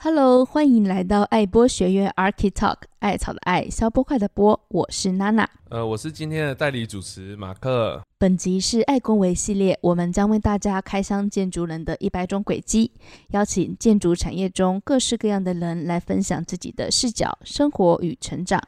[0.00, 5.50] Hello，欢迎来到爱播学院 Archi Talk，艾草的艾，消波块的波，我是娜娜。
[5.70, 8.00] 呃，我是今天的代理主持马克。
[8.16, 12.92] 本集是爱工维系列，我们将为大家开箱建筑人的一百种轨迹，
[13.30, 18.62] 邀请建筑产业中各式各样的人来分享自己的视角、生活与成长。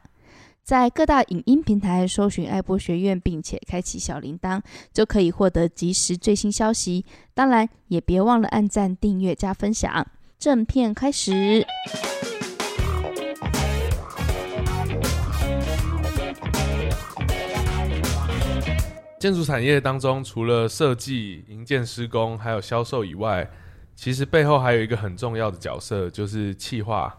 [0.65, 4.61] 在各大影音平台搜寻爱播学院，并且开启小铃铛，
[4.93, 7.05] 就可以获得即时最新消息。
[7.35, 10.05] 当然，也别忘了按赞、订阅、加分享。
[10.41, 11.67] 正片开始。
[19.19, 23.47] 建筑产业当中，除了设计、营建、施工，还有销售以外，
[23.95, 27.15] 其实背后还有一个很重要的角色，就是企划。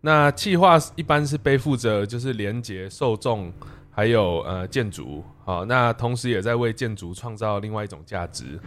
[0.00, 3.52] 那企划一般是背负着就是连接受众，
[3.88, 8.58] 还有呃建筑，好，那同时也在为建筑创造另外一种价值。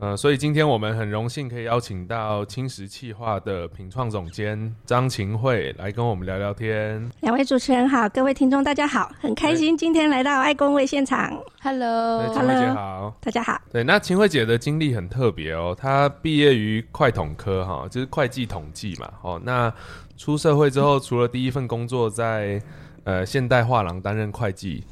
[0.00, 7.06] 呃，所以今天我们很荣幸可以邀请到青石企划的品创总监张晴慧来跟我们聊聊天。
[7.20, 11.38] 两位主持人好，各位听众大家好，很开心今天来到爱工位现场。
[11.60, 13.60] Hello，晴慧姐好，大家好。
[13.70, 19.12] 对，那晴慧姐的经历很特别哦，她毕业于会统科哈，就是会计统计嘛。
[19.20, 19.70] 哦，那
[20.16, 22.58] 出社会之后，除了第一份工作在
[23.04, 24.82] 呃现代画廊担任会计。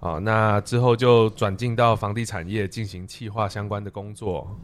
[0.00, 4.58] 好，那之后就转进到房地产业进行企划相关的工作。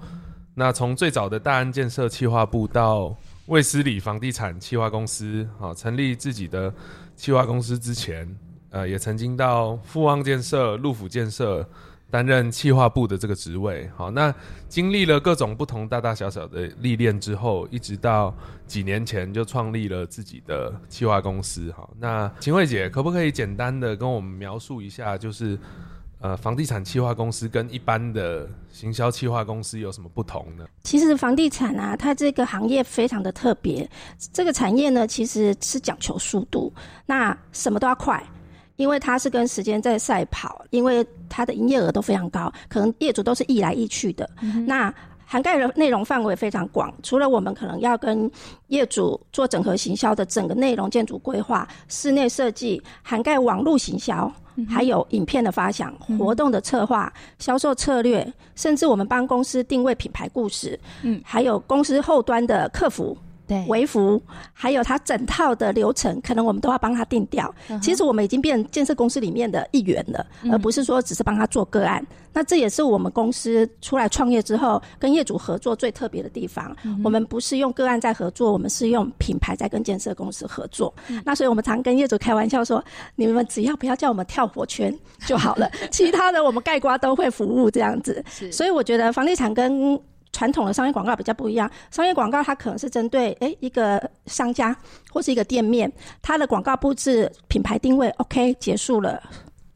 [0.54, 6.72] 那从最早的大安建设企划部到卫斯理房地产企划公司，好，成立自己的
[7.14, 8.26] 企划公司之前，
[8.70, 11.68] 呃，也曾经到富旺建设、陆府建设。
[12.10, 14.32] 担任企划部的这个职位，好，那
[14.68, 18.32] 经历了各种不同大大小小的历练之后，一直到
[18.66, 25.58] 几年前就创立了自己的企划公司，好，那秦慧姐可不可以简单的跟我们描述一下，就是
[26.20, 30.64] 呃房地产企划公司跟一般的行销企划公司有什么不同呢？
[30.84, 33.88] 其实房地产啊，它这个行业非常的特别，
[34.32, 36.72] 这个产业呢其实是讲求速度，
[37.04, 38.24] 那什么都要快。
[38.76, 44.28] 因为它是跟时间在赛跑，因为它的营业额都非常高，可能业主都是易来易去的。
[44.42, 44.94] 嗯、那
[45.24, 48.30] 涵盖的内容范围非常广，除了我们可能要跟
[48.68, 54.32] 业主做整合行销的整个内容建筑规划、室内设计，涵盖网络行销，
[54.68, 63.16] 还有影片的发想、活动的策划、销售策略，甚至我们帮公司定位品牌故事，嗯，还有公司后端的客服。
[63.46, 64.20] 对，微服，
[64.52, 67.52] 还有他整套的流程，可能我们都要帮他定掉。
[67.68, 67.80] Uh -huh.
[67.80, 72.04] 其实我们已经变建设公司里面的一员了，嗯、而不是说只是帮他做个案。
[72.32, 76.76] 那这也是我们公司出来创业之后跟业主合作最特别的地方。
[76.82, 80.92] 嗯、我们不是用个案在合作，我们是用品牌在跟建设公司合作。
[81.08, 82.84] 嗯、那所以我们常跟业主开玩笑说
[83.16, 89.98] ：“你们只要不要叫我们跳火圈就好了， 其他的我们盖瓜都会服务这样子。”所以我觉得房地产跟
[90.36, 94.76] 传统的商业广告比较不一样，商业广告它可能是针对诶一个商家
[95.10, 99.18] 或是一个店面，它的广告布置、品牌定位 OK 结束了，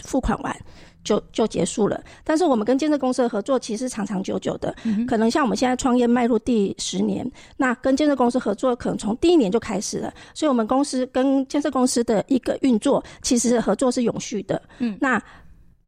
[0.04, 0.54] 付款完
[1.02, 1.98] 就就结束了。
[2.22, 7.26] 但是我们跟建设公司的合作其实长长久久的，嗯、可能像我们现在创业迈入第十年，
[7.56, 14.60] 那跟建设公司合作可能从第一年就开始了，所以我们公司跟建设公司的一个运作其实合作是永续的。
[14.78, 15.18] 嗯，那。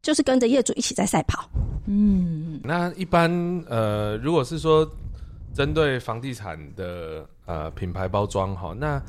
[0.02, 1.48] 就是跟着业主一起在赛跑。
[1.86, 3.30] 嗯，那一般
[3.68, 4.88] 呃，如果是说
[5.54, 9.00] 针对房地产的呃品牌包装哈，那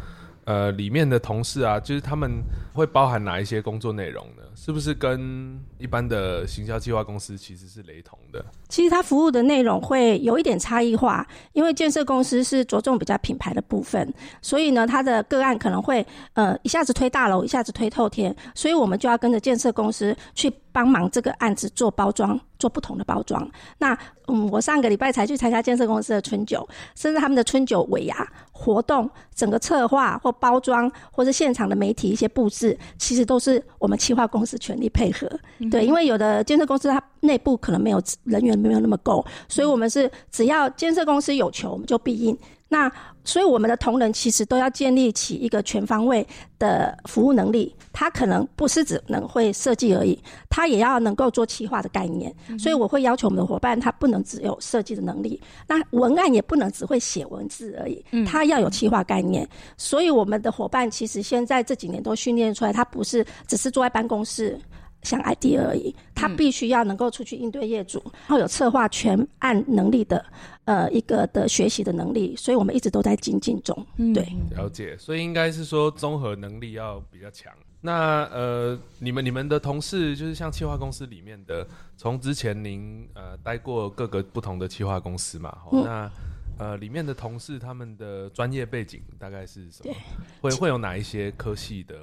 [0.45, 2.31] 呃里面的同事啊，就是他们
[2.73, 4.43] 会包含哪一些工作内容呢？
[4.55, 8.43] 是不是跟一般的行销计划公司其实是雷同的？
[8.69, 23.49] 其实它服务的内容会有一点差异化，因为建设公司是着重比较品牌的部分，所以呢，它的个案可能会呃一下子推大楼，一下子推透天，所以我们就要跟着建设公司去帮忙这个案子做包装，做不同的包装。
[23.77, 23.97] 那
[24.27, 35.29] 嗯，我上个礼拜才去参加建设公司的春酒，甚至他们的春酒尾牙活动，整个策划或包装，或者现场的媒体一些布置，其实都是我们企划公司全力配合。
[35.59, 42.37] 嗯、对，因为有的建设公司它内部可能没有人员没有那么够，所以我们是只要建设公司有求，我们就必应。
[42.73, 42.91] 那
[43.23, 46.27] 所以我们的同仁其实都要建立起一个全方位
[46.57, 50.17] 的服务能力，他可能不是只能会设计而已，
[50.49, 52.33] 他也要能够做企划的概念。
[52.57, 59.47] 所以我会要求我们的伙伴，他不能只有设计的能力，那文案也不能只会写文字而已，他要有企划概念。
[59.77, 64.59] 所以我们的伙伴其实现在这几年都训练出来，他不是只是坐在办公室。
[65.03, 70.25] 想 idea 而已，他必须要能够出去应对业主，然后有策划全案能力的，
[70.65, 73.85] 呃，一个的学习的能力，所以我们一直都在精进中。
[74.13, 77.53] 对，了解，所以应该是说综合能力要比较强。
[77.85, 81.67] 那呃，你们你们的同事就是像企划公司里面的，
[81.97, 86.11] 从之前您呃待过各个不同的企划公司嘛，嗯、那
[86.59, 89.93] 呃，里面的同事他们的专业背景大概是什么？
[90.39, 91.95] 会会有哪一些科系的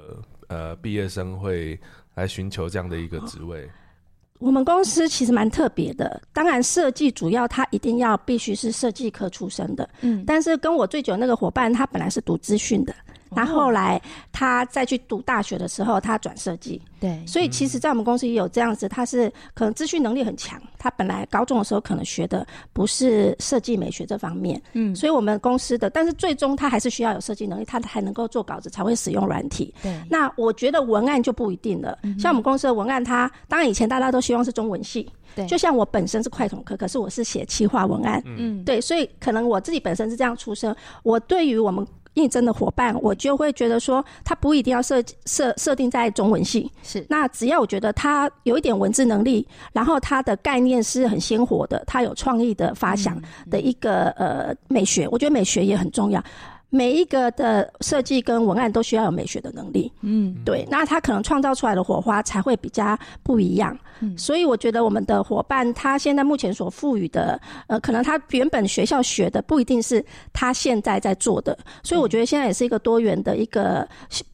[0.49, 1.79] 呃毕业生会
[2.15, 3.69] 来寻求这样的一个职位？
[4.39, 12.95] 我们公司其实蛮特别的，当然设计主要他一定要必须是设计科出身的，嗯，但是跟我最久那个伙伴，他本来是读资讯的。
[13.35, 14.01] 然后后来
[14.31, 16.81] 他再去读大学的时候，他转设计。
[16.99, 20.61] 对，所以其实，在我们公司也有这样子，他是可能资讯能力很强。
[20.77, 29.73] 他本来高中的时候可能学的不是设计美学这方面，嗯，所以我们公司的，但是最终他还是需要有设计能力，他才能够做稿子，才会使用软体。
[29.81, 31.97] 对，那我觉得文案就不一定了。
[32.19, 41.85] 像我们公司的文案，他当然以前大家都希望是中文系，对，就像我本身是快统科，可是我是写企划文案，嗯，对，所以可能我自己本身是这样出身，我对于我们。
[42.15, 47.05] 应征的伙伴，我就会觉得说，他不一定要设设设定在中文系，是。
[47.09, 56.21] 那只要我觉得他有一点文字能力，然后他的概念是很鲜活的，他有创意的发想的一个、呃美学，我觉得美学也很重要。
[56.73, 63.77] 每一个的设计跟文案都需要有美学的能力，嗯，对，那他可能创造出来的火花才会比较不一样。
[63.99, 73.87] 嗯，所以我觉得我们的伙伴他现在目前所赋予的，呃，可能他原本学校学的不一定是他现在在做的，所以我觉得现在也是一个多元的一个。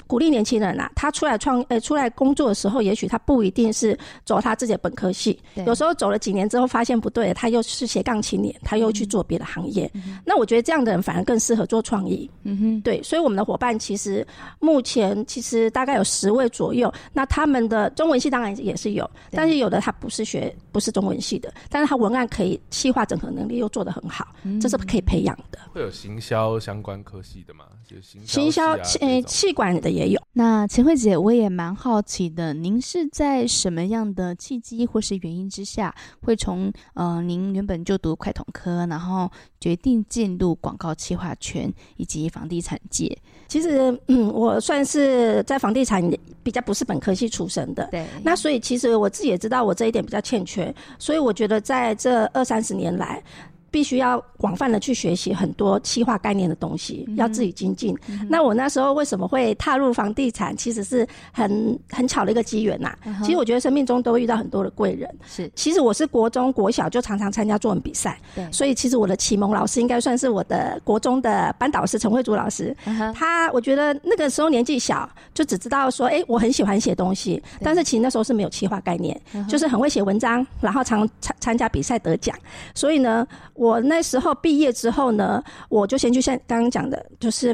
[0.07, 9.91] 鼓励年轻人啊，他出来创，呃，出来工作的时候，也许他不一定是走他自己的本科系，有时候走了几年之后发现不对，他又是斜杠青年，他又去做别的行业。
[9.93, 12.29] 嗯、那我觉得这样的人反而更适合做创意。
[12.43, 14.25] 嗯哼，对，所以我们的伙伴其实
[14.59, 25.59] 目前其实大概有十位左右，那他们的中文系当然也是有，但是有的他不是学不是中文系的，但是他文案可以细化整合能力又做得很好，嗯、这是可以培养的。
[25.73, 27.65] 会有行销相关科系的吗？
[27.85, 29.96] 就行销、啊、行销，呃，气管的。
[29.97, 30.21] 也有。
[30.33, 39.29] 那秦慧姐，我也蛮好奇的，您是在什么样的契机或是原因之下，会从呃您原本就读快统科，然后
[39.59, 43.17] 决定进入广告企划圈以及房地产界？
[43.47, 46.03] 其实，嗯，我算是在房地产
[46.43, 48.05] 比较不是本科系出身的，对。
[48.23, 53.23] 那所以其实我自己也知道我这一点比较欠缺，所以我觉得在这二三十年来。
[53.69, 57.97] 必须要广泛的去学习很多企划概念的东西，嗯、要自己精进。
[58.07, 60.55] 嗯、那我那时候为什么会踏入房地产？
[60.55, 62.97] 其实是很很巧的一个机缘呐。
[63.05, 65.09] 嗯、其实我觉得生命中都会遇到很多的贵人。
[65.25, 68.19] 是，其实我是国中国小就常常参加作文比赛，
[68.51, 72.75] 所以其实我的启蒙老师应该算是我的国中的班导师陈慧珠老师。
[72.85, 82.35] 嗯、他我觉得那个时候年纪小，就只知道说，哎、欸，我很喜欢写东西，但是其实那时候是没有企划概念，嗯、就是很会写文章，然后常参参加比赛得奖。
[82.73, 83.81] 所以呢，我。
[83.81, 87.53] 那时候毕业之后呢，我就先去像刚刚讲的，就是，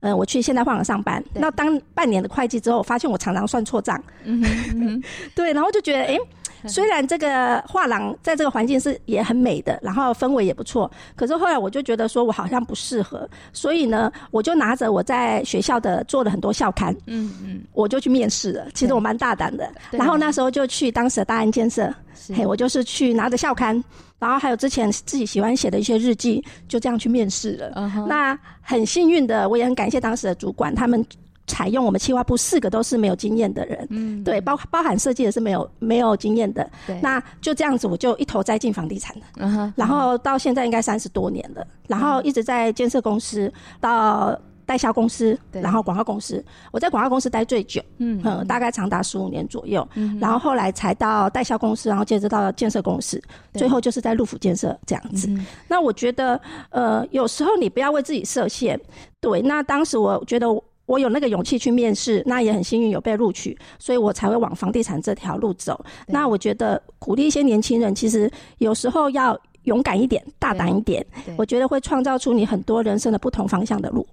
[0.00, 1.22] 呃，我去现代画廊上班。
[1.34, 4.02] 那当半年的会计之后，我发现我常常算错账。
[4.24, 5.02] 嗯哼，
[5.36, 6.20] 对，然后就觉得，哎、欸。
[6.66, 18.66] 虽然这个画廊在这个环境是也很美的，然后氛围也不错，可是后来我就觉得说我好像不适合，所以呢，我就拿着我在学校的做了很多校刊，嗯嗯，我就去面试了。
[18.74, 21.92] 其实我蛮大胆的，然后那时候就去当时的大安建设，
[22.34, 23.82] 嘿，我就是去拿着校刊，
[24.18, 28.06] 然后还有之前自己喜欢写的一些日记，就这样去面试了。
[28.08, 31.04] 那很幸运的，我也很感谢当时的主管他们。
[31.46, 53.22] 采用我们企划部四个都是没有经验的人，嗯，对，包包含设计也是没有没有经验的，对，那就这样子，我就一头栽进房地产了，嗯哼，然后到现在应该三十多年了，然后一直在建设公司到代销公司，对，然后广告公司，我在广告公司待最久，嗯，嗯，大概长达十五年左右，嗯，然后后来才到代销公司，然后接着到建设公司，
[53.54, 55.30] 最后就是在陆府建设这样子。
[55.68, 58.80] 那我觉得，呃，有时候你不要为自己设限，
[59.20, 60.48] 对，那当时我觉得。
[60.86, 65.84] 我有那个勇气去面试，那也很幸运有被录取，所以我才会往房地产这条路走。
[66.06, 71.04] 那我觉得鼓励一些年轻人，其实有时候要勇敢一点、大胆一点，
[71.36, 74.06] 我觉得会创造出你很多人生的不同方向的路。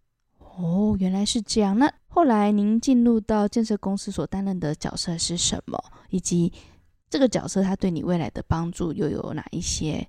[0.58, 1.78] 哦，原来是这样。
[1.78, 5.80] 那后来您进入到建设公司所担任的角色是什么？
[6.10, 6.52] 以及
[7.08, 10.04] 这个角色它对你未来的帮助又有哪一些？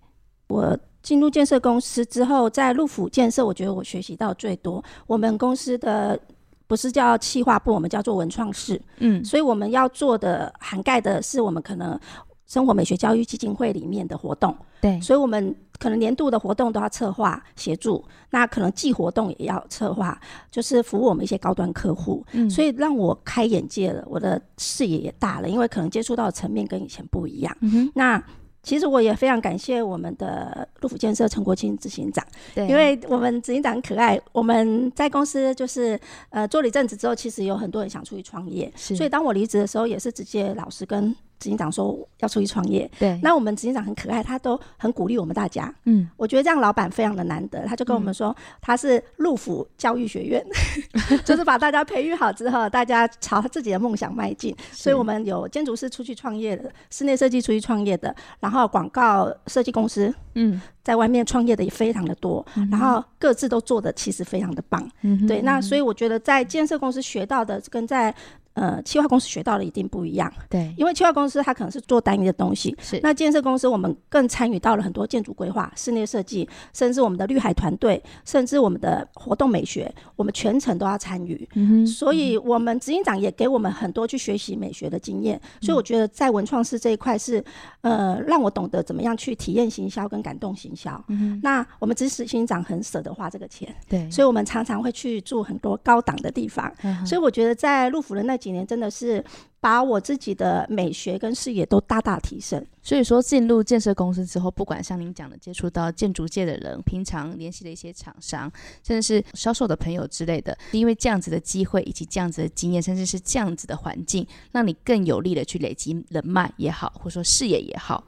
[0.48, 4.82] 我进入建设公司之后，在陆府建设，我觉得我学习到最多。
[5.06, 6.18] 我们公司的。
[6.66, 8.80] 不是叫企划部，我们叫做文创室。
[8.98, 11.98] 嗯，所以我们要做的涵盖的是我们可能
[12.46, 14.56] 生活美学教育基金会里面的活动。
[14.80, 22.24] 对，所以我们可能年度的活动都要策划协助，那可能季活动也要策划，就是服务我们一些高端客户。
[22.32, 27.56] 嗯，所以让我开眼界了，我的视野也大了，因为可能接触到的层面跟以前不一样。
[27.60, 28.22] 嗯哼，那。
[28.64, 34.18] 其实我也非常感谢我们的陆府建设陈国清执行长，对，因为我们执行长很可爱。
[34.32, 38.96] 我们在公司就是呃做了一阵子之后，其实有很多人想出去创业，是。
[38.96, 41.14] 所以当我离职的时候，也是直接老师跟
[41.44, 45.72] 执执行长说要出去创业，对，那我们执行长很可爱，他都很鼓励我们大家。
[45.84, 50.42] 嗯，我觉得这样老板非常的难得，他就跟我们说，嗯、他是陆府教育学院，
[51.22, 54.56] 就是把大家培育好之后，大家朝他自己的梦想迈进。
[54.72, 64.88] 所以我们有建筑师出去创业的，室内设计出去创业的，然后广告设计公司，嗯，在外面创业的也非常的多，嗯、然后各自都做的其实非常的棒。
[65.02, 68.14] 嗯，对，那所以我觉得在建设公司学到的跟在
[68.54, 73.00] 呃，企划公司学到的一定不一样，对，因为企划公司它可能是做单一的东西，是。
[73.02, 81.48] 那建设公司我们更参与到了很多建筑规划、室内设计，甚至我们的绿海团队，甚至我们的活动美学，我们全程都要参与。
[81.54, 81.84] 嗯。
[81.84, 85.40] 所以，我们执行长也给我们很多去学习美学的经验。
[85.60, 87.44] 所以，我觉得在文创室这一块是，
[87.80, 91.02] 呃，让我懂得怎么样去体验行销跟感动行销。
[91.08, 91.40] 嗯。
[91.42, 96.72] 那我们执行长很舍得花这个钱，对，所以我们常常会去住很多高档的地方。
[96.82, 97.04] 嗯。
[97.06, 99.24] 所以，我觉得在陆府的那几年真的是
[99.60, 102.64] 把我自己的美学跟视野都大大提升。
[102.82, 108.50] 所以说，进入建设公司之后，不管像您讲的接触到建筑界的人，平常联系的一些厂商，
[108.86, 118.04] 甚至是销售的朋友之类的，因为这样子的机会以及这样子的经验，甚至是这样子的环境，让你更有力的去累积人脉也好，或者说视野也好。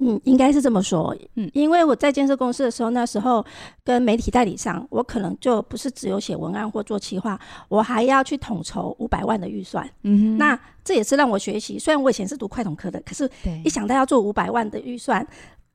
[0.00, 1.14] 嗯，应该是这么说。
[1.34, 3.44] 嗯，因为我在建设公司的时候，那时候
[3.84, 7.38] 跟媒体代理商，我可能就不是只有写文案或做企划，
[7.68, 9.88] 我还要去统筹五百万的预算。
[10.02, 11.78] 嗯，那这也是让我学习。
[11.78, 13.30] 虽然我以前是读快统科的，可是
[13.62, 15.26] 一想到要做五百万的预算。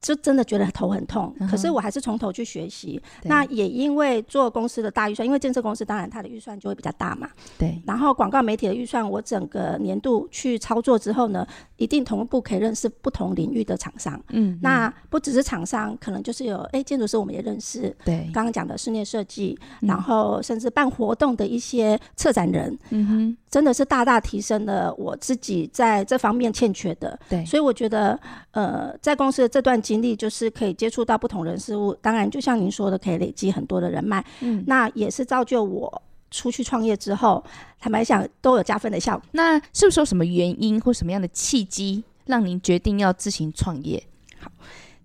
[0.05, 3.01] 就真的觉得头很痛，可是我还是从头去学习。
[3.23, 7.27] 那也因为做公司的大预算，因为建设公司当然它的预算就会比较大嘛。
[7.57, 7.81] 对。
[7.87, 11.43] 然后广告媒体的预算，我整个年度去操作之后呢，
[11.77, 14.21] 一定同步可以认识不同领域的厂商。
[14.29, 14.59] 嗯。
[14.61, 17.89] 那不只是厂商，可能就是有哎建筑师我们也认识。
[18.05, 18.29] 对。
[18.31, 22.77] 刚刚讲的室内设计，然后甚至办活动的一些策展人。
[22.91, 23.37] 嗯哼。
[23.49, 27.17] 真的是大大提升了我自己在这方面欠缺的。
[27.27, 27.43] 对。
[27.45, 28.19] 所以我觉得，
[28.51, 34.23] 呃，在公司的这段经经历就是可以接触到不同人事物，当然就像您说的，可以累积很多的人脉。
[34.41, 37.41] 嗯，那也是造就我出去创业之后，
[37.79, 39.25] 坦白讲都有加分的效果。
[39.31, 44.03] 那是不是有什么原因或什么样的契机，让您决定要自行创业？
[44.37, 44.51] 好，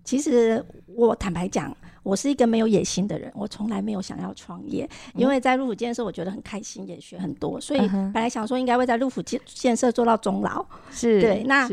[0.03, 7.79] 其实我坦白讲，我是一个没有野心的人，我从来没有想要创业，因为在陆府建设我觉得很开心，也学很多，所以
[8.13, 10.65] 本来想说应该会在陆府建建设做到终老。
[10.91, 11.69] 是对，那。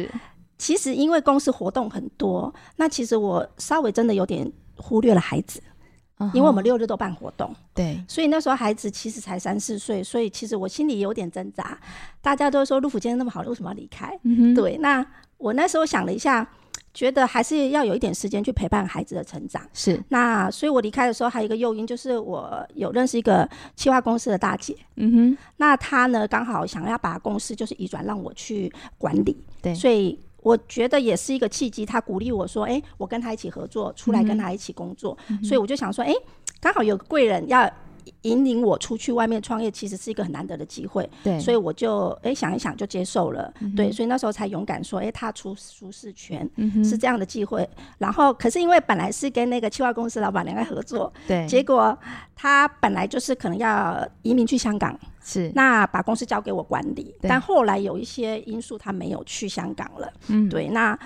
[0.58, 5.62] 其实因为公司活动很多，那其实我稍微真的有点忽略了孩子
[6.18, 6.28] ，uh.
[6.34, 11.78] 因为我们六日都办活动，对，所以那时候孩子其实才三四岁，所以其实我心里有点挣扎。
[12.20, 14.18] 大家都说陆府今天那么好，为什么要离开？
[14.24, 16.44] 嗯、对，那我那时候想了一下，
[16.92, 19.62] 觉得还是要有一点时间去陪伴孩子的成长。
[19.72, 30.18] 是，那所以我离开的时候还有一个诱因，就是我有认识一个企划公司的大姐，嗯哼，那她呢刚好想要把公司就是移转让我去管理，对，所以。
[30.48, 35.14] 我觉得也是一个契机，他鼓励我说：“哎、欸，我跟他一起合作，出来跟他一起工作。
[35.28, 36.16] 嗯”所以我就想说：“哎、欸，
[36.58, 37.70] 刚好有个贵人要
[38.22, 43.52] 引领我出去外面创业，其实是一个很难得的机会。”对，所以我就哎、欸、想一想就接受了。
[43.60, 51.96] 嗯、对，所以那时候才勇敢说：“哎、欸，踏出舒适圈，嗯、是这样的机会。”然后，可是因为本来是跟那个企划公司老板娘在合作，对，结果
[52.34, 54.98] 他本来就是可能要移民去香港。
[55.20, 60.10] 是，那把公司交给我管理，但后来有一些因素，他没有去香港了。
[60.28, 60.98] 嗯，对，那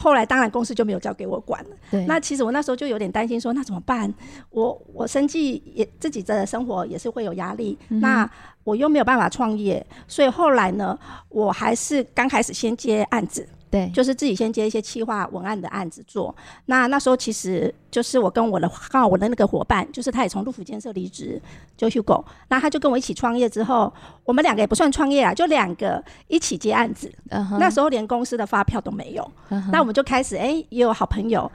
[0.00, 1.70] 后来当然公司就没有交给我管了。
[1.90, 4.12] 对，那其实我那时候就有点担心，说那怎么办？
[4.48, 8.28] 我我生计也自己的生活也是会有压力，嗯、那
[8.64, 13.46] 我又没有办法创业，所以后来呢，我还是刚开始先接案子。
[13.70, 16.34] 对，就是自己先接一些企划文案的案子做。
[16.66, 21.40] 那那时候其实就是我跟我的刚好我的那个伙伴，就是他也从陆府建设离职，
[21.76, 22.24] 就 Hugo。
[22.48, 23.92] 那他就跟我一起创业之后，
[24.24, 27.12] 我们两个也不算创业啊，就两个一起接案子。
[27.28, 27.58] Uh huh.
[27.58, 29.22] 那时候连公司的发票都没有。
[29.48, 29.70] Uh huh.
[29.70, 31.50] 那我们就开始哎、欸，也有好朋友。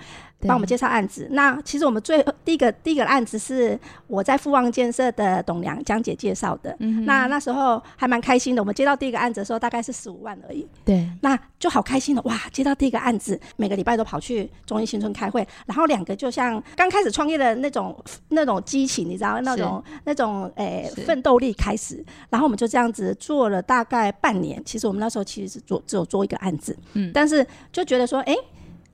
[0.45, 1.27] 帮我们介绍案子。
[1.31, 6.75] 那其实我们最第一个第一个案子是我在富旺建设的董娘江姐介绍的。
[6.79, 8.61] 嗯、那那时候还蛮开心的。
[8.61, 10.67] 我们接到第一个案子的时候，大概是十五万而已。
[10.83, 11.07] 对。
[11.21, 12.39] 那就好开心的哇！
[12.51, 17.95] 接到第一个案子，每个礼拜都跑去中兴新村开会，然后两个就像刚开始创业的那种
[18.29, 22.03] 那种激情，你知道那种那种诶奋斗力开始。
[22.29, 24.61] 然后我们就这样子做了大概半年。
[24.63, 28.39] 其实我们那时候其实是做只有做一个案子，嗯，但是就觉得说，哎、欸。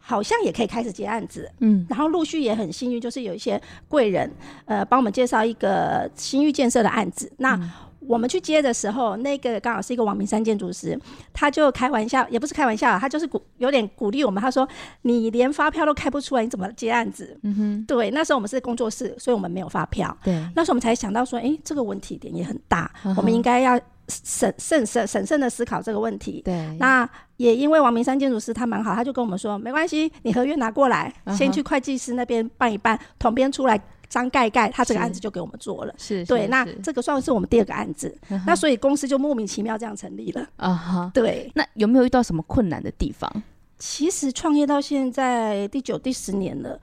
[0.04, 4.30] 好像也可以开始接案子，嗯，然后陆续也很幸运，就是有一些贵人，
[4.66, 7.32] 呃，帮我们介绍一个新域建设的案子。
[7.38, 7.58] 那
[8.00, 11.00] 我们去接的时候，那个刚好是一个王明山建筑师，
[11.32, 14.42] 他就开玩笑，也不是开玩笑，他就是鼓有点鼓励我们。
[14.42, 14.68] 他说
[15.04, 20.18] ：“你连发票都开不出来，你怎么接案子？”嗯哼，对，那时候我们是工作室，所以我们没有发票。
[20.24, 23.80] 对，那时候我们才想到说，哎，这个问题点也很大，我们应该要。
[24.24, 26.42] 审慎审审慎的思考这个问题。
[26.44, 35.94] 对，那也因为王明山建筑师他蛮好，他就跟我们说，没关系，你合约拿过来，嗯、先去会计师那边办一办，统编出来章盖盖，他这个案子就给我们做了。
[35.98, 38.14] 是，对，那这个算是我们第二个案子。
[38.30, 40.48] 嗯、那所以公司就莫名其妙这样成立了。
[40.58, 41.50] 啊哈，对。
[41.56, 43.32] 那有没有遇到什么困难的地方？
[43.80, 46.80] 其实创业到现在第九、第十年了，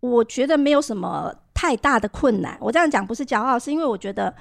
[0.00, 2.56] 我觉得没有什么太大的困难。
[2.60, 4.34] 我这样讲不是骄傲，是因为我觉得。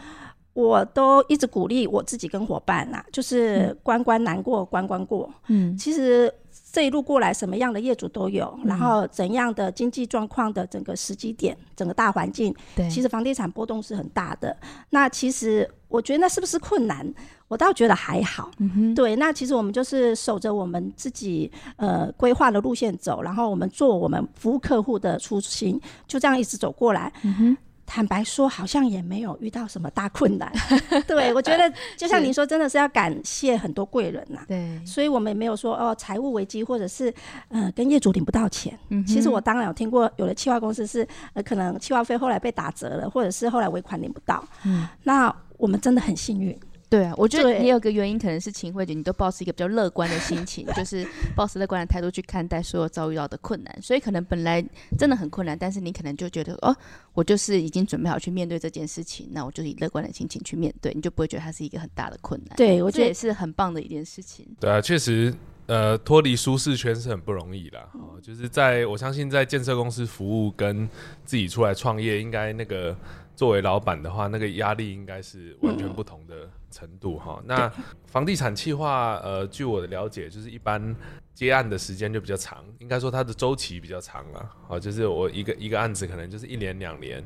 [0.57, 5.31] 我都一直鼓励我自己跟伙伴呐、啊，就是关关难过关关过。
[5.49, 6.33] 嗯，其实
[6.73, 14.57] 这一路过来，什么样的业主都有，嗯、然后怎样的经济状况的整个时机点，整个大环境，对，其实房地产波动是很大的。
[14.89, 17.13] 那其实我觉得那是不是困难？
[17.47, 18.49] 我倒觉得还好。
[18.57, 27.13] 嗯哼，对，那其实我们就是守着我们自己呃规划的路线走，然后我们做我们服务客户的初心，就这样一直走过来。
[27.21, 27.57] 嗯哼。
[27.87, 30.51] 坦白说，好像也没有遇到什么大困难。
[31.07, 34.41] 对，我觉得就像您说，真的是要感谢很多贵人呐。
[34.45, 37.11] 对，所以我们也没有说哦，财务危机或者是
[37.47, 38.77] 呃跟业主领不到钱。
[38.89, 44.43] 嗯，其实我当然有听过，有的企划公司是呃可能企划费后来被打折了，或者是后来尾款领不到。
[44.65, 46.55] 嗯，那我们真的很幸运。
[46.89, 54.63] 对啊，我觉得也有个原因，可能是秦慧姐，你都抱持一个比较乐观的心情， 就是抱持乐观的态度去看待所有遭遇到的困难，所以可能本来
[54.97, 56.73] 真的很困难，但是你可能就觉得哦，
[57.13, 62.55] 我就是已经准备好去面对这件事情，那我就是以乐观的心情去面对，你就不会觉得它是一个很大的困难。
[62.55, 64.47] 对，我觉得也是很棒的一件事情。
[64.57, 65.33] 对啊，确实，
[65.65, 70.87] 呃，脱离舒适圈是很不容易的，哦，就是在我相信在建设公司服务跟
[71.25, 72.95] 自己出来创业，应该那个。
[73.37, 77.39] 作为老板的话，那个压力应该是完全不同的程度哈。
[77.39, 77.73] 嗯、那
[78.05, 80.95] 房地产企划，呃，据我的了解，就是一般
[81.33, 84.49] 接案的时间就比较长，应该说它的周期比较长了。
[84.67, 87.23] 好，就是我一个一个案子可能就是一年两年。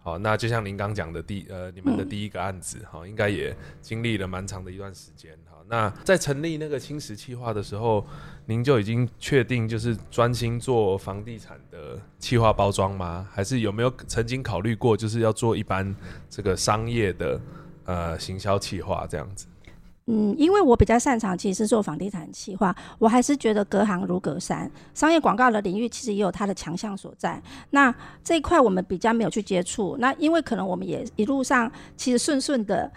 [0.00, 5.36] 好，那就像您刚讲的第呃你们的第一个案子哈，应该也经历了蛮长的一段时间。
[5.50, 8.06] 好，那在成立那个青石企划的时候，
[8.46, 13.28] 您就已经确定就是专心做房地产的企划包装吗？
[13.30, 15.94] 还是有没有曾经考虑过就是要做一般
[16.30, 17.38] 这个商业的
[17.88, 19.46] 呃行销企划这样子？
[20.10, 24.70] 嗯，因为我比较擅长其实是做房地产企划，我还是觉得隔行如隔山。
[24.94, 27.42] 商业广告的领域其实也有它的强项所在。
[27.70, 29.96] 那这一块我们比较没有去接触。
[29.98, 32.90] 那因为可能我们也一路上其实顺顺的。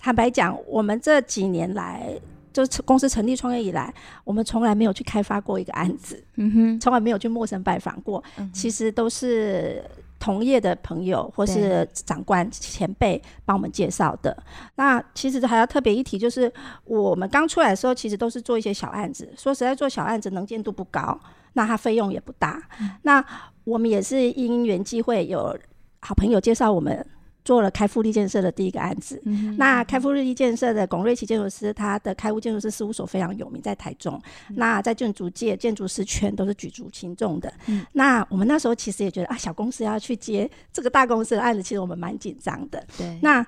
[0.00, 2.16] 坦白讲，我们这几年来，
[2.52, 8.22] 就是公司成立创业以来，我们从来没有去开发过一个案子，嗯哼，从来没有去陌生拜访过。
[8.36, 9.82] 嗯，其实都是。
[10.18, 14.36] 同业的朋友或是长官前辈帮我们介绍的。
[14.76, 16.52] 那其实还要特别一提，就是
[16.84, 19.32] 我们刚出来的时候，其实都是做一些小案子。
[19.36, 21.18] 说实在，做小案子能见度不高，
[21.52, 22.62] 那它费用也不大。
[23.02, 23.24] 那
[23.64, 25.56] 我们也是因缘际会，有
[26.00, 27.06] 好朋友介绍我们。
[27.48, 34.20] 做了开复力建设的第一个案子，嗯、那开复力建设的龚瑞奇建筑师，他的开屋建筑师事务所非常有名，在台中。
[34.50, 37.50] 嗯、那在建筑界，建筑师圈都是举足轻重的。
[37.64, 42.86] 嗯、那我们那时候其实也觉得啊，小公司要去接这个大公司的案子，其实我们蛮紧张的。
[42.98, 43.46] 对，那。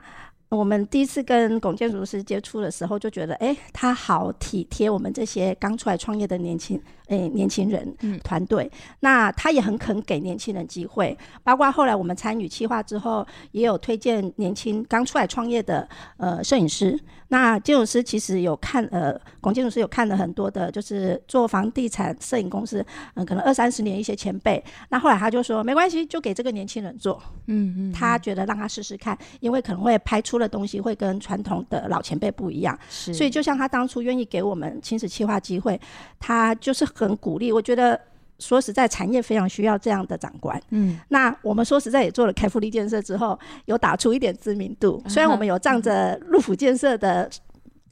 [0.51, 8.65] 我们第一次跟龚建筑师接触的时候，就觉得，哎，他好体贴我们这些刚出来创业的年轻，哎，年轻人团队。
[8.65, 16.99] 嗯、那他也很肯给年轻人机会，包括后来我们参与企划之后，也有推荐年轻刚出来创业的呃摄影师。
[17.29, 22.85] 那建筑师其实有看，呃，龚建筑师有看了很多的，就是做房地产摄影公司，
[23.15, 24.61] 嗯，可能二三十年一些前辈。
[24.89, 27.23] 那后来他就说，没关系，就给这个年轻人做。
[27.47, 32.76] 嗯嗯，他觉得让他试试看，因为可能会拍出的东西会跟传统的老前辈不一样。
[32.88, 35.81] 是，所以就像他当初愿意给我们亲子企划机会，
[36.18, 37.53] 他就是很鼓励。
[37.53, 38.00] 我觉得。
[38.42, 40.59] 说实在，产业非常需要这样的长官。
[40.70, 44.98] 嗯，那我们说实在也做了开福利建设之后，有打出一点知名度。
[45.07, 47.29] 虽然我们有仗着陆府建设的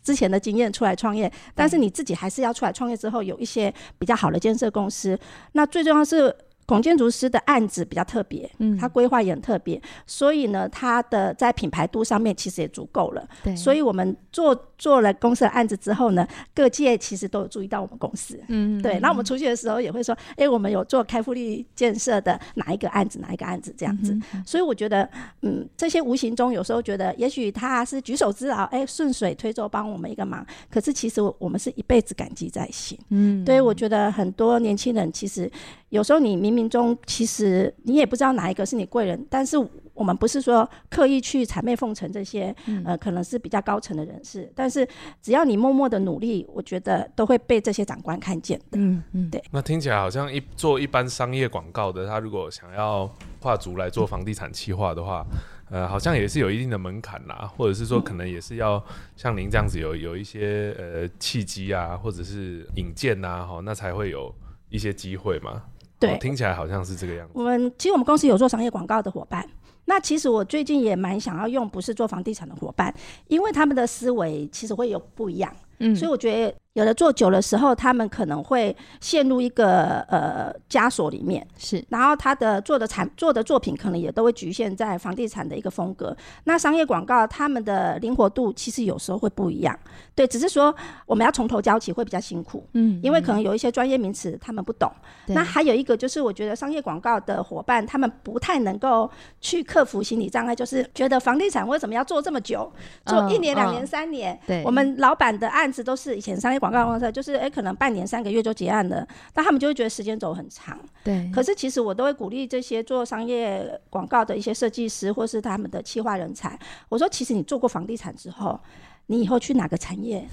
[0.02, 5.18] 之前的经验出来创业，但是你自己还是要出来创业之后，有一些比较好的建设公司。
[5.52, 6.34] 那最重要是。
[6.68, 13.26] 龚建筑师的案子比较特别，嗯，他规划也很特别，所以呢，他的在品牌度上面其实也足够了。
[13.42, 18.98] 对，所以我们做做了公司的案子之后呢，各界其实都有注意到我们公司，嗯，对。
[19.00, 24.14] 那我们出去的时候也会说，哎、欸，我们有做开复力建设的哪一个案子，哪一个案子这样子。
[24.44, 25.08] 所以我觉得，
[25.40, 30.46] 嗯，这些无形中有时候觉得，也许他是举手之劳，哎、欸，顺水推舟帮我们一个忙。
[30.70, 32.98] 可是其实我们是一辈子感激在心。
[33.08, 35.50] 嗯，对，我觉得很多年轻人其实。
[35.90, 39.56] 有时候你冥冥中其实你也不知道哪一个是你贵人，但是
[39.94, 44.86] 我们不是说刻意去谄媚奉承这些，嗯、呃，可能是比较高层的人士，但是
[45.20, 48.78] 只要你默默的努力，我觉得都会被这些长官看见的。
[48.78, 49.42] 嗯嗯，对。
[49.50, 53.08] 那听起来好像一做一般商业广告的，他如果想要
[53.40, 55.26] 跨足来做房地产企划的话，
[55.70, 58.82] 呃，好像也是有一定的门槛啦，或者是说可能也是要
[59.16, 64.32] 像您这样子有有一些呃契机啊，或者是引荐呐，哈，那才会有
[64.68, 65.62] 一些机会嘛。
[65.98, 67.32] 对，听起来好像是这个样子。
[67.34, 69.48] 我们其实我们公司有做商业广告的伙伴，
[69.84, 72.94] 那其实我最近也蛮想要用不是做房地产的伙伴，
[73.26, 76.54] 因为他们的思维其实会有不一样，嗯，所以我觉得。
[76.74, 81.84] 有的做久的时候，他们可能会陷入一个呃枷锁里面，是。
[81.88, 86.16] 然后他的做的产做的作品可能也都会局限在房地产的一个风格。
[86.44, 89.76] 那商业广告他们的灵活度其实有时候会不一样，
[90.14, 90.72] 对，只是说
[91.04, 94.88] 我们要从头教起会比较辛苦，嗯，因为可能有一些专业名词他们不懂。
[95.26, 99.10] 那还有一个就是，我觉得商业广告的伙伴他们不太能够
[99.40, 102.72] 去克服心理障碍，就是觉得房地产为什么要做这么久，
[103.04, 104.38] 做一年、两年、三年？
[104.46, 106.78] 对，我们老板的案子都是以前商业广告。
[106.78, 110.78] 广告公司就是哎、欸，可能半年、三个月就结案了，但他们就会觉得时间轴很长。
[111.02, 111.28] 对。
[111.34, 116.56] 可是其实我都会鼓励这些做商业广告的一些设计师，或是他们的企划人才。
[116.88, 118.60] 我说，其实你做过房地产之后，
[119.06, 120.24] 你以后去哪个产业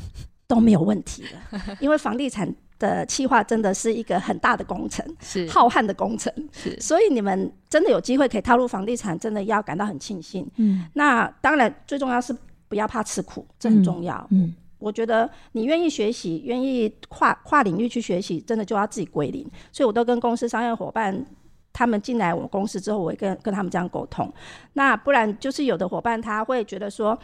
[0.45, 6.31] 都没有问题了，因为房地产的企划真的是一个很大的工程， 是浩瀚的工程。
[6.51, 6.79] 是。
[6.79, 10.47] 所以你们真的有机会可以踏入房地产，真的要感到很庆幸。
[10.57, 10.85] 嗯。
[10.93, 12.35] 那当然，最重要是
[12.67, 14.15] 不要怕吃苦，这很重要。
[14.29, 14.43] 嗯。
[14.43, 19.49] 嗯我觉得你愿意学习，愿意跨跨领域去学习，真的就要自己归零。
[19.71, 21.25] 所以我都跟公司商业伙伴，
[21.71, 24.31] 他们进来我们公司之后，我会跟跟他们这样沟通。
[24.73, 27.17] 那不然就是有的伙伴他会觉得说，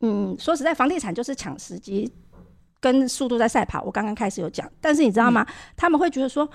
[0.00, 2.12] 嗯，说实在，房地产就是抢时机，
[2.80, 3.82] 跟速度在赛跑。
[3.82, 5.46] 我刚刚开始有讲，但是你知道吗？
[5.48, 6.48] 嗯、他们会觉得说。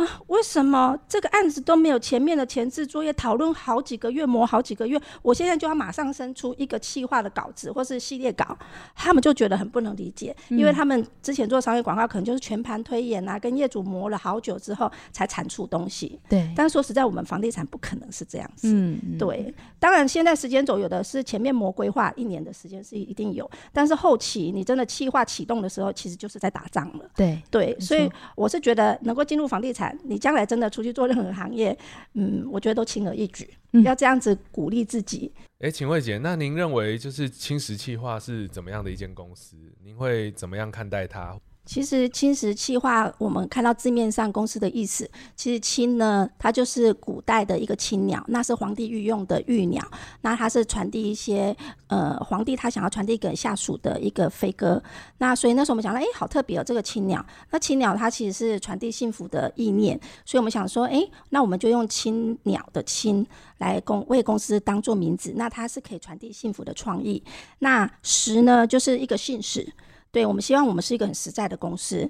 [0.00, 4.98] 啊，为什么这个案子都没有前面的前置作业讨论好几个月，磨好几个月？
[5.20, 8.56] 我现在就要马上生出一个企划的稿子或是系列稿，
[8.94, 16.18] 他们就觉得很不能理解，因为他们之前做商业广告可能就是全盘推演啊，跟业主磨了好久之后才产出东西。
[16.30, 18.68] 对，但是说实在，我们房地产不可能是这样子。
[18.72, 19.54] 嗯，对。
[19.78, 27.04] 当然，现在时间轴有的是前面磨规划一年的时间是一定有，但是后期你真的企划启动的时候，其实就是在打仗了。
[27.14, 29.89] 对对，所以我是觉得能够进入房地产。
[30.04, 31.76] 你将来真的出去做任何行业，
[32.14, 33.48] 嗯，我觉得都轻而易举。
[33.72, 35.32] 嗯，要这样子鼓励自己。
[35.60, 39.56] 哎、欸，请问姐，那您认为就是青石气化是怎么样的一间公司？
[39.84, 41.38] 您会怎么样看待它？
[41.70, 49.80] 其实青石企划，我们看到字面上公司的意思，其实青呢，它就是古代的一个青鸟，那是皇帝御用的御鸟，
[50.22, 51.56] 那它是传递一些
[51.86, 54.82] 呃皇帝他想要传递给下属的一个飞鸽，
[55.18, 63.24] 那所以那时候我们想到，哎，好特别哦，这个青鸟，那青鸟它其实是传递幸福的意念，所以我们想说，哎，那我们就用青鸟的青
[63.58, 67.22] 来公为公司当做名字，那它是可以传递幸福的创意，
[67.60, 69.72] 那石呢就是一个信使。
[70.12, 72.08] 对，我们希望我们是一个很实在的公司，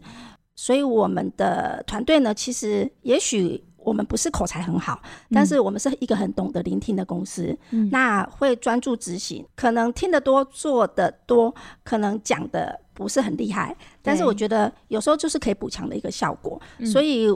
[0.55, 7.57] 所以我们的团队呢，其实也许我们不是口才很好，但是我们是一个很懂得聆听的公司。
[7.71, 17.29] 嗯，那会专注执行，可能听得多，做得多，可能讲的不是很厉害，但是我觉得有时候就是可以补强的一个效果，所以。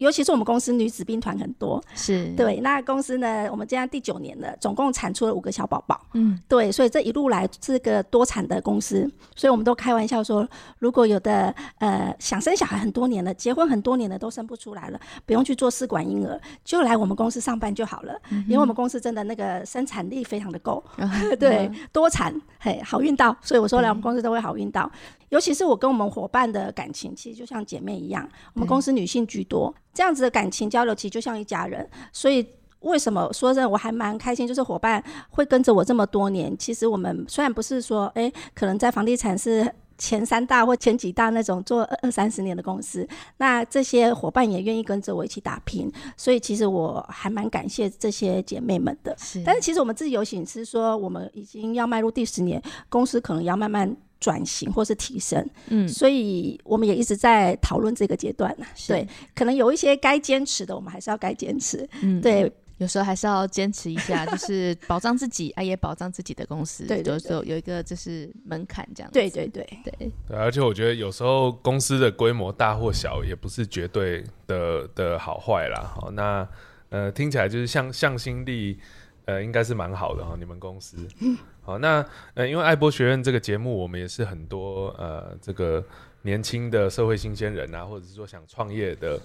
[0.00, 2.58] 尤其是我们公司女子兵团很多，是对。
[2.60, 6.00] 那公司呢，我们这样第九年了，总共产出了五个小宝宝。
[6.14, 24.90] 嗯，对，所以这一路来是个多产的公司，所以我们都开玩笑说，如果有的呃想生小孩很多年了，结婚很多年了都生不出来了，不用去做试管婴儿，就来我们公司上班就好了，嗯、因为我们公司真的那个生产力非常的够， 嗯、对，多产嘿好运到，所以我说来我们公司都会好运到。
[25.28, 29.72] 尤其是我跟我们伙伴的感情，其实就像姐妹一样，我们公司女性居多。
[29.92, 31.88] 这样子的感情交流，其实就像一家人。
[32.12, 32.46] 所以
[32.80, 36.56] 为什么说真的，我还蛮开心，就是伙伴会跟着我这么多年。
[36.56, 45.92] 其实我们虽然不是说，哎、欸，可能在房地产是前三大或前几大那种做二二三十年的公司，那这些伙伴也愿意跟着我一起打拼。
[46.16, 49.14] 所以其实我还蛮感谢这些姐妹们的。
[49.18, 49.42] 是。
[49.44, 53.94] 但是其实我们自己有醒思说，我们已经要迈入第十年，公司可能要慢慢。
[54.20, 58.66] 转型或是提升，嗯，所以我们也一直在讨论这个阶段呢。
[58.86, 61.88] 对，可能有一些该坚持的，我们还是要该坚持。
[62.02, 66.84] 嗯，对，有时候还是要坚持一下，就是保障自己，啊，也保障自己的公司。
[66.86, 69.18] 对，对，对，有有一个就是门槛这样子。
[69.18, 70.36] 对对对对对。
[70.36, 75.92] 而且我觉得有时候公司的规模大或小，也不是绝对的的好坏啦。
[75.94, 76.46] 好，那
[76.90, 78.78] 呃，听起来就是向向心力，
[79.24, 80.96] 呃，应该是蛮好的哈，你们公司。
[81.60, 85.84] 嗯好，那呃，因为爱播学院这个节目，我们也是很多呃，这个
[86.22, 89.20] 年轻的社会新鲜人啊，或者是说想创业的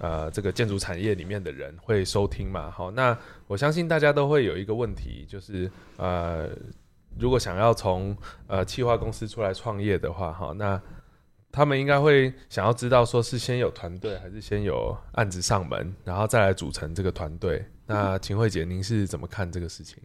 [0.00, 2.70] 呃，这个建筑产业里面的人会收听嘛。
[2.70, 6.48] 好，那我相信大家都会有一个问题，就是呃，
[7.18, 10.80] 如果想要从呃企划公司出来创业的话，哈，那
[11.50, 17.64] 他们应该会想要知道，说是先有团队，还是先有案子上门，然后再来组成这个团队。
[17.86, 20.02] 那秦慧姐，您是怎么看这个事情？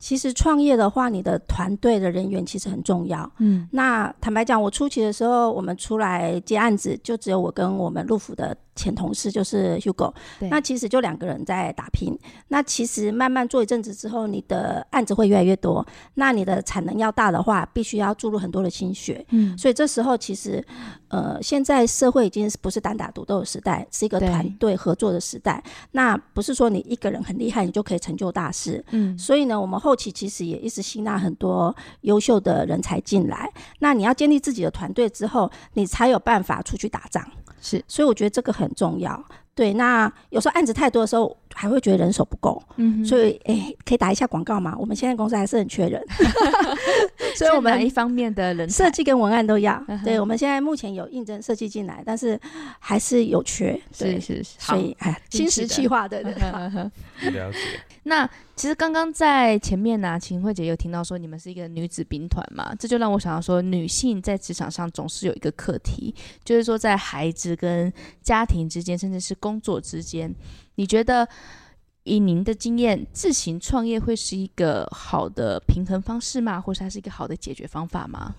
[0.00, 3.30] 其实创业的话，你的团队的人员其实很重要。
[3.38, 10.14] 嗯，那坦白讲，我初期的时候，我们出来接案子，就只有我跟我们陆府的前同事，就是 Hugo。
[10.50, 12.16] 那其实就两个人在打拼。
[12.48, 15.84] 那其实慢慢做一阵子之后，你的案子会越来越多。
[16.14, 19.26] 那你的产能要大的话，必须要注入很多的心血。
[19.30, 19.58] 嗯。
[19.58, 20.64] 所以这时候其实，
[21.08, 25.60] 呃，现在社会已经不是单打独斗的时代，是一个团队合作的时代。
[25.90, 28.84] 那不是说你一个人很厉害，你就可以成就大事。
[28.92, 29.18] 嗯。
[29.18, 29.80] 所以呢，我们。
[29.80, 33.50] 后期其实也一直吸纳很多优秀的人才进来。
[33.78, 37.26] 那你要建立自己的团队之后，你才有办法出去打仗。
[37.62, 39.22] 是，所以我觉得这个很重要。
[39.54, 42.62] 对，那有时候案子太多的时候，还会觉得人手不够。
[42.76, 44.74] 嗯，所以哎、欸，可以打一下广告嘛？
[44.78, 46.02] 我们现在公司还是很缺人，
[47.36, 49.84] 所以我们哪一方面的人设计跟文案都要。
[50.04, 52.40] 对，我们现在目前有应征设计进来，但是
[52.78, 53.78] 还是有缺。
[53.98, 57.30] 对是是是，所以哎，新时计划对对对。
[57.30, 57.58] 了解。
[58.04, 70.32] 那其实刚刚在前面呢、啊，秦慧姐有听到说你们是一个女子兵团嘛，这就让我想到说，女性在职场上总是有一个课题，就是说在孩子跟家庭之间，甚至是工作之间，
[70.76, 71.28] 你觉得
[72.04, 76.60] 以您的经验，自行创业会是一个好的平衡方式吗？
[76.60, 78.34] 或是它是一个好的解决方法吗？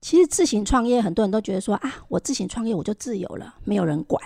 [0.00, 4.22] 其实自行创业，很多人都觉得说啊，我自行创业我就自由了，没有人管。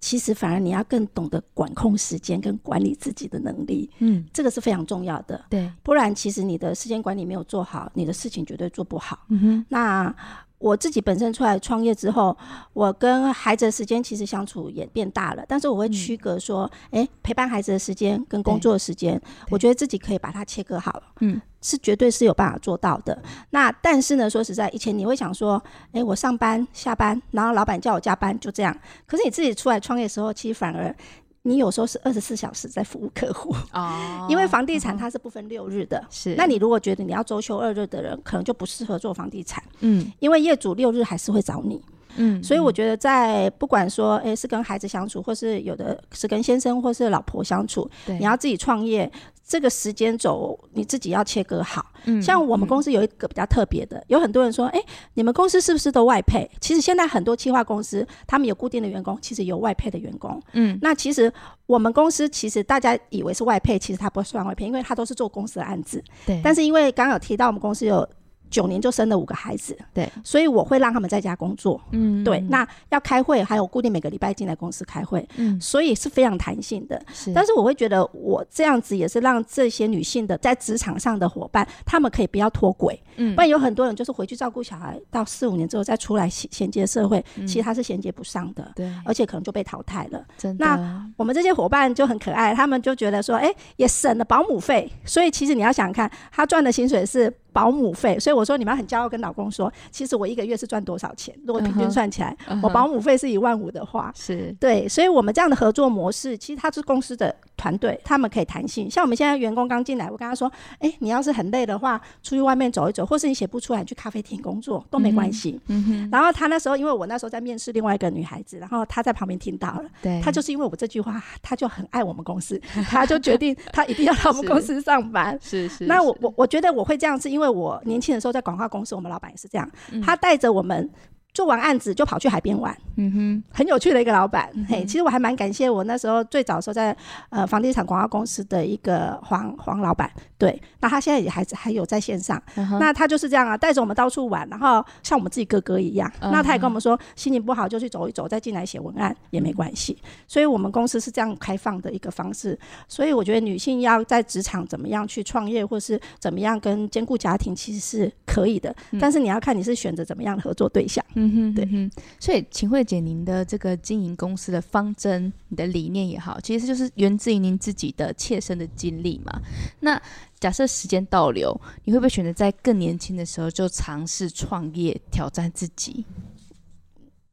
[0.00, 5.44] 其实反而你要更懂得管控时间跟管理自己的能力，嗯，这个是非常重要的。
[5.50, 9.26] 对，不然其实你的时间管理没有做好，你的事情绝对做不好。
[9.28, 10.14] 嗯哼，那。
[10.58, 12.36] 我自己本身出来创业之后，
[12.72, 23.16] 我跟孩子的时间其实相处也变大了，但是我会区隔说，哎、陪伴孩子的时间跟工作的时间，我觉得自己可以把它切割好了，嗯，是绝对是有办法做到的。
[23.50, 28.76] 那但是呢，说实在，以前你会想说，哎、欸，我上班下班，然后老板叫我加班，就这样。
[29.06, 30.94] 可是你自己出来创业的时候，其实反而。
[31.42, 36.34] 你有时候是二十四小时在服务客户哦， 因为房地产它是不分六日的，是。
[36.36, 41.80] 那你如果觉得你要周休二日的人，可能就不适合做房地产，嗯，因为业主六日还是会找你。
[42.18, 49.10] 嗯，所以我觉得在不管说，诶、欸，是跟孩子相处，或是有的是跟先生或是老婆相处，对，你要自己创业，
[49.46, 51.86] 这个时间轴你自己要切割好。
[52.04, 56.48] 嗯，像我们公司有一个比较特别的，有很多人说，哎、欸，你们公司是不是都外配？
[56.60, 60.40] 其实现在很多企划公司，他们有固定的员工，其实有外配的员工。
[60.52, 61.32] 嗯，那其实
[61.66, 66.02] 我们公司其实大家以为是外配，其实它不算外配，因为它都是做公司的案子。
[66.26, 68.08] 对，但是因为刚刚有提到我们公司有。
[68.50, 72.40] 九年就生了五个孩子，对，所以我会让他们在家工作，嗯，对。
[72.48, 77.00] 那要开会，还有固定每个礼拜进来公司开会，嗯，所以是非常弹性的。
[77.12, 90.24] 是，但是我会觉得我这样子也是让这些女性的在职场上的伙伴，她们可以不要脱轨，嗯，不然有很多人就是回去照顾小孩，到四五年之后再出来衔接社会，其实他是衔接不上的，对，而且可能就被淘汰了。
[90.36, 90.64] 真的。
[90.64, 97.32] 那我们这些伙伴就很可爱，他们就觉得说，哎，也省了保姆费，所以其实你要想看，他赚的薪水是。
[97.58, 101.34] 保姆费，所以我说你们很骄傲跟老公说，其实我一个月是赚多少钱？
[101.44, 102.60] 如果平均算起来，uh -huh.
[102.62, 108.88] 我保姆费是一万五的话，是对，所以我们这样的合作模式，其实它是公司的团队，他们可以弹性。
[108.88, 110.46] 像我们现在员工刚进来，我跟他说，
[110.78, 115.60] 哎、欸，你要是很累的话，出去外面走一走，或是你写不出来，去咖啡厅工作都没关系。
[115.66, 116.08] 嗯哼。
[116.12, 125.36] 然后他那时候，因为我那时候在面试另外一个女孩子，然后他在旁边听到了，对，他就是因为我这句话，他就很爱我们公司，他就决定他一定要来我们公司上班。
[125.42, 125.86] 是 是，是。
[125.86, 128.32] 那我我我觉得我会这样，是因为我年轻的时候。
[128.32, 129.68] 在广告公司，我们老板也是这样，
[130.04, 130.88] 他带着我们。
[131.34, 134.66] 做完案子就跑去海边玩，嗯哼，很有趣的一个老板、嗯。
[134.68, 136.96] 嘿，其实我还蛮感谢我那时候最早的时候在
[137.30, 140.10] 呃房地产广告公司的一个黄黄老板。
[140.36, 142.78] 对，那他现在也还还有在线上、嗯。
[142.80, 146.10] 那他就是这样啊，带着我们到处玩，然后像我们自己哥哥一样。
[146.20, 149.96] 嗯、那他也跟我们说，心情不好就去走一走，再进来写文案也没关系。
[150.26, 152.58] 所以我们公司是这样开放的一个方式。
[152.88, 158.98] 所以我觉得女性要在职场怎么样去创业，或是怎么样跟兼顾家庭，其实是可以的、嗯。
[158.98, 161.04] 但是你要看你是选择怎么样的合作对象。
[161.18, 169.40] 嗯嗯哼，对，嗯，所以秦慧姐，您的这个经营公司的方针，你的理念也好，其实就是源自于您自己的切身的经历嘛。
[169.80, 170.00] 那
[170.38, 176.04] 假设时间倒流，你会不会选择在更年轻的时候就尝试创业，挑战自己？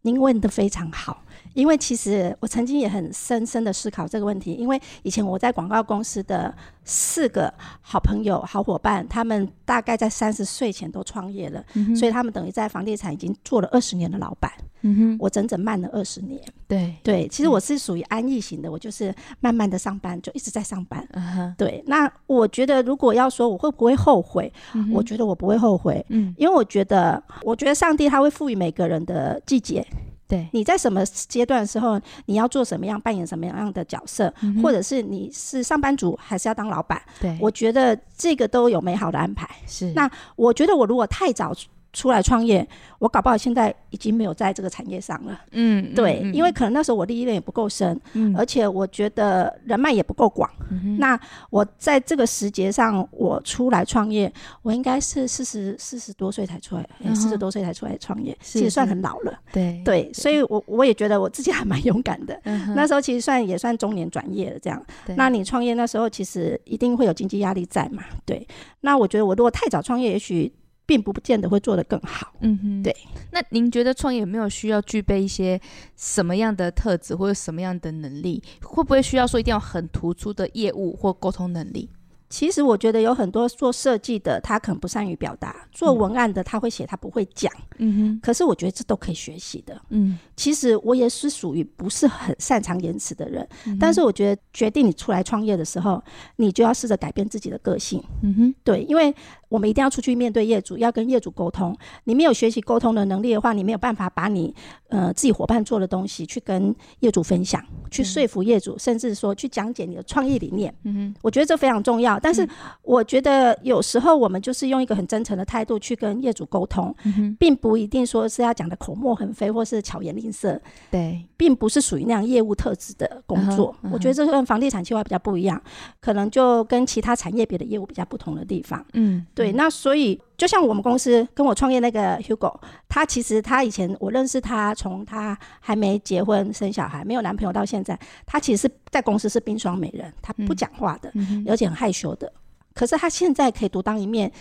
[0.02, 1.25] 您问的非常好。
[1.56, 14.52] 因为其实我曾经也很深深的思考这个问题，因为以前我在广告公司的四个好朋友、好伙伴，他们大概在三十岁前都创业了，嗯，所以他们等于在房地产已经做了二十年的老板。
[14.88, 16.40] 嗯哼，我整整慢了二十年。
[16.68, 21.08] 对对，其实我是属于安逸型的，我就是慢慢的上班，就一直在上班。
[21.14, 21.84] 嗯对。
[21.88, 26.06] 那我觉得如果要说我会不会后悔，嗯，我觉得我不会后悔。
[26.10, 29.84] 嗯，因为我觉得，我觉得上帝他会赋予每个人的季节。
[30.28, 37.02] 对，你在什么阶段的时候，你要做什么样，扮演什么样的角色，嗯、或者是你是上班族还是要当老板？
[37.20, 39.48] 对，我觉得这个都有美好的安排。
[39.68, 41.54] 是，那我觉得我如果太早。
[41.96, 42.68] 出来创业，
[43.00, 45.40] 我搞不好现在已经没有在这个产业上了。
[45.52, 50.48] 嗯，对，嗯、因为可能那时候我历练也不够深，嗯，而且我觉得人脉也不够广。
[50.70, 51.18] 嗯、那
[51.50, 54.32] 我在这个时节上，我出来创业，
[54.62, 59.40] 我应该是四十四十多岁才出来，四十、嗯、多岁才出来创业，其实算很老了。
[59.54, 62.38] 对对，所以我我也觉得我自己还蛮勇敢的。
[62.44, 64.86] 嗯、那时候其实算也算中年转业了，这样。
[65.16, 68.04] 那你创业那时候其实一定会有经济压力在嘛？
[68.26, 68.46] 对。
[68.82, 70.52] 那我觉得我如果太早创业，也许。
[70.86, 72.34] 并不见得会做得更好。
[72.42, 72.96] 嗯哼，对。
[73.32, 75.60] 那您觉得创业有没有需要具备一些
[75.96, 78.42] 什么样的特质或者什么样的能力？
[78.62, 81.90] 会不会需要说一定要很突出的业务或沟通能力？
[82.28, 87.54] 其实我觉得有很多做设计的，他可能不善于表达；做文案的，他会写，他不会讲。
[87.78, 88.20] 嗯哼。
[88.22, 89.80] 可是我觉得这都可以学习的。
[89.90, 90.18] 嗯。
[90.36, 96.04] 其实我也是属于不是很擅长言辞的人，嗯、但是我觉得决定你出来创业的时候，
[96.38, 98.04] 你就要试着改变自己的个性。
[98.24, 98.56] 嗯哼。
[98.64, 99.14] 对，因为。
[99.56, 101.74] 我们一定要出去面对业主，要跟业主沟通。
[102.04, 104.54] 你没有学习沟通的能力的话，你没有办法把你
[104.90, 110.76] 呃自己伙伴做的东西去跟业主分享，去说服业主，嗯、甚至说去讲解你的创意理念。
[110.84, 112.20] 嗯哼，我觉得这非常重要。
[112.20, 112.46] 但是
[112.82, 120.62] 我觉得有时候我们就是用一个很真诚的态度去跟业主沟通，嗯、并不一定说是要讲的口沫横飞或是巧言令色。
[120.92, 123.74] 对，并不是属于那样业务特质的工作。
[123.84, 125.62] 嗯、我觉得这跟房地产计划比较不一样，
[126.02, 128.86] 可能就跟其他产业别的业务比较不同的地方。
[128.94, 129.45] 嗯，对。
[129.46, 142.32] 对，那所以就像我们公司跟我创业那个 Hugo，他其实他以前我认识他，从他还没结婚生小孩，没有男朋友到现在，他其实是在公司是冰霜美人，他不讲话的，嗯、而且很害羞的。
[142.74, 144.32] 可是他现在可以独当一面，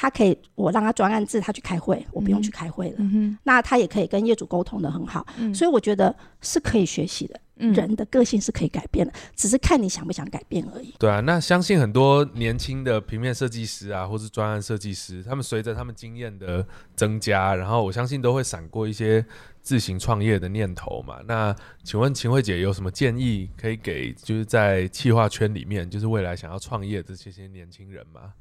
[0.00, 2.96] 他可以我让他专案制，他去开会，我不用去开会了。
[2.98, 7.40] 嗯、那他也可以跟业主沟通的很好，嗯、所以我觉得是可以学习的。
[7.74, 10.94] 人的个性是可以改变的，嗯、只是看你想不想改变而已。
[10.96, 19.26] 对啊，那相信很多年轻的平面设计师啊，或是专案设计师，他们随着他们经验的增加，然后我相信都会闪过一些
[19.60, 21.18] 自行创业的念头嘛。
[21.26, 28.34] 那请问秦慧姐有什么建议可以给，就是在企划圈里面，就是未来想要创业的这些年轻人吗？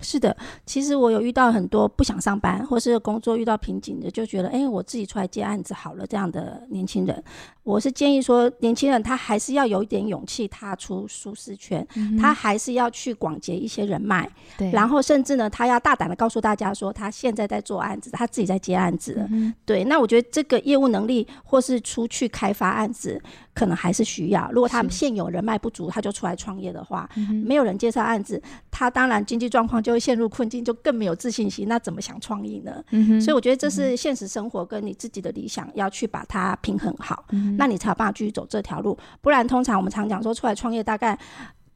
[0.00, 7.22] 是的，其实我有遇到很多不想上班，或是工作遇到瓶颈的，就觉得哎，我自己出来接案子好了这样的年轻人，
[7.62, 14.28] 我是建议说，年轻人他还是要有一点勇气踏出舒适圈，嗯、他还是要去广结一些人脉，
[14.58, 19.84] 对，然后甚至呢，他要大胆的告诉大家说，他现在在做案子，他自己在接案子了，嗯、对。
[19.84, 23.20] 那我觉得这个业务能力或是出去开发案子，
[23.54, 24.50] 可能还是需要。
[24.52, 32.82] 如果他现有人脉不足，他就出来创业的话，是没有人介绍案子，他当然经济状况就会陷入困境，就更没有自信心，那怎么想创意呢？
[33.20, 38.98] 所以我觉得这是现实生活跟你自己的理想要去把它平衡好，嗯、那你才有办法继续走这条路。
[39.20, 41.16] 不然，通常我们常讲说出来创业大概。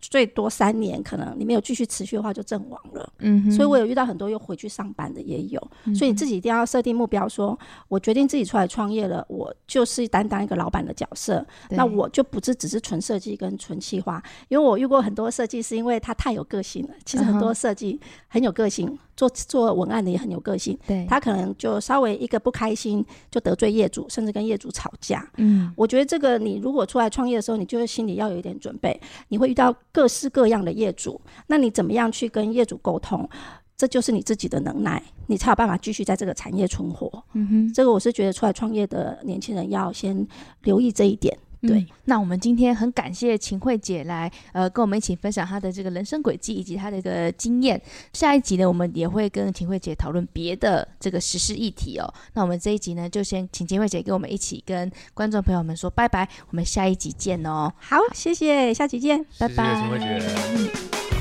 [0.00, 3.12] 最多三年，可能你没有继续持续的话，就阵亡了。
[3.18, 5.70] 嗯，所以我有遇到很多又回去上班的，也有。
[5.84, 7.58] 嗯、所以你自己一定要设定目标说，说
[7.88, 11.44] 我决定自己出来创业了，我就是担当一个老板的角色。
[11.70, 16.90] 那我就不是只是纯设计跟纯企划，因为我遇过很多设计师，因为他太有个性了。
[17.04, 18.86] 其实很多设计很有个性。
[18.86, 25.28] 嗯做做文案的也很有个性，对，他可能就稍微一个不开心就得罪业主，甚至跟业主吵架。
[25.38, 33.28] 嗯，我觉得这个你如果出来创业的时候，你就是心里要有一点准备，你会遇到各式各样的业主，那你怎么样去跟业主沟通？
[33.76, 37.10] 这就是你自己的能耐，你才有办法继续在这个产业存活。
[37.32, 40.24] 嗯哼，这个我是觉得出来创业的年轻人要先
[40.62, 41.36] 留意这一点。
[41.60, 47.80] 对、嗯，那我们今天很感谢秦慧姐来，呃，跟我们一起分享她的这个人生轨迹以及她的一个经验。
[48.12, 52.12] 下一集呢，我们也会跟秦慧姐讨论别的这个时事议题哦。
[52.34, 57.72] 那我们这一集呢，就先请秦慧姐跟我们一起跟观众朋友们说拜拜，我们下一集见哦。
[57.78, 59.80] 好，谢谢，下集见，谢谢拜拜。
[59.80, 60.26] 秦慧姐。
[60.54, 61.17] 嗯